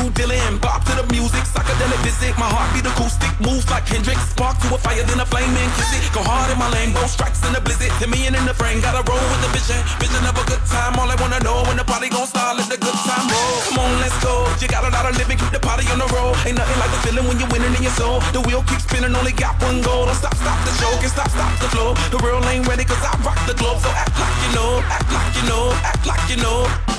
new 0.00 0.10
Dylan. 0.16 0.60
Bop 0.60 0.84
to 0.88 0.92
the 0.96 1.04
music, 1.12 1.44
psychedelic 1.44 2.00
visit. 2.00 2.32
My 2.40 2.48
heartbeat 2.48 2.88
acoustic, 2.88 3.28
moves 3.40 3.68
like 3.68 3.84
Hendrix. 3.84 4.18
Spark 4.32 4.56
to 4.64 4.74
a 4.74 4.78
fire, 4.80 5.04
then 5.04 5.20
a 5.20 5.26
flame 5.28 5.52
and 5.52 5.70
kiss 5.76 5.92
it. 5.92 6.02
Go 6.16 6.24
hard 6.24 6.48
in 6.48 6.58
my 6.58 6.68
lane, 6.72 6.92
both 6.96 7.12
strikes 7.12 7.44
in 7.44 7.52
the 7.52 7.60
blizzard. 7.60 7.92
To 8.00 8.06
me 8.08 8.24
and 8.26 8.34
in 8.34 8.44
the 8.48 8.56
frame, 8.56 8.80
gotta 8.80 9.04
roll 9.04 9.20
with 9.20 9.42
the 9.44 9.50
vision. 9.52 9.78
Vision 10.00 10.22
of 10.24 10.36
a 10.36 10.44
good 10.48 10.62
time, 10.68 10.96
all 10.96 11.08
I 11.08 11.16
wanna 11.20 11.40
know 11.44 11.60
when 11.68 11.76
the 11.76 11.84
party 11.84 12.08
gon' 12.08 12.26
start, 12.26 12.56
let 12.56 12.68
the 12.72 12.80
good 12.80 12.96
time 13.04 13.26
roll. 13.28 13.54
Come 13.68 13.78
on, 13.84 13.92
let's 14.00 14.16
go. 14.24 14.48
You 14.60 14.68
got 14.68 14.84
a 14.84 14.90
lot 14.90 15.04
of 15.04 15.16
living, 15.20 15.36
keep 15.36 15.52
the 15.52 15.60
party 15.60 15.84
on 15.92 16.00
the 16.00 16.08
road. 16.16 16.36
Ain't 16.48 16.56
nothing 16.56 16.78
like 16.80 16.92
the 16.92 17.00
feeling 17.04 17.26
when 17.28 17.36
you're 17.36 17.52
winning 17.52 17.72
in 17.76 17.82
your 17.84 17.94
soul. 17.96 18.24
The 18.32 18.40
wheel 18.40 18.64
keeps 18.64 18.88
spinning, 18.88 19.12
only 19.12 19.32
got 19.36 19.60
one 19.60 19.84
goal. 19.84 20.08
Don't 20.08 20.16
stop, 20.16 20.34
stop 20.36 20.58
the 20.64 20.72
show, 20.80 20.92
can 21.00 21.10
stop, 21.12 21.28
stop 21.28 21.52
the 21.60 21.68
flow. 21.74 21.92
The 22.12 22.18
real 22.24 22.40
ain't 22.48 22.64
ready, 22.66 22.84
cause 22.84 23.02
I 23.04 23.12
rock 23.20 23.38
the 23.44 23.54
globe. 23.54 23.80
So 23.84 23.90
act 23.92 24.16
like 24.16 24.38
you 24.48 24.50
know, 24.56 24.80
act 24.88 25.08
like 25.12 25.32
you 25.36 25.44
know, 25.48 25.64
act 25.84 26.04
like 26.06 26.24
you 26.30 26.38
know. 26.40 26.89